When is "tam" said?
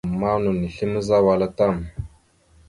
1.57-1.75